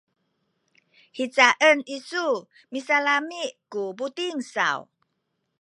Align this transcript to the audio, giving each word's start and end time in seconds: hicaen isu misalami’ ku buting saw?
hicaen 1.17 1.79
isu 1.97 2.25
misalami’ 2.71 3.41
ku 3.71 3.81
buting 3.97 4.39
saw? 4.53 4.79